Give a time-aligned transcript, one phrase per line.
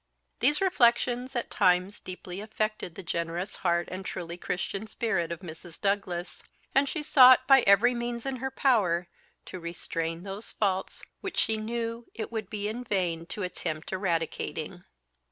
[0.39, 5.79] These reflections at times deeply affected the generous heart and truly Christian spirit of Mrs.
[5.79, 6.41] Douglas;
[6.73, 9.07] and she sought, by every means in her power,
[9.45, 14.85] to restrain those faults which she knew it would be vain to attempt eradicating.